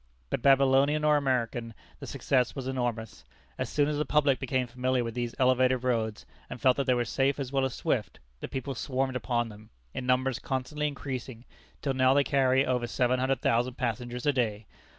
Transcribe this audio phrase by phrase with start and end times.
[0.31, 3.23] But Babylonian or American, the success was enormous.
[3.59, 6.95] As soon as the public became familiar with these elevated roads, and felt that they
[6.95, 11.45] were safe as well as swift, the people swarmed upon them, in numbers constantly increasing,
[11.83, 14.65] till now they carry over seven hundred thousand passengers a day!